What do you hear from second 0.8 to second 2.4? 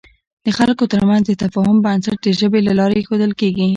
تر منځ د تفاهم بنسټ د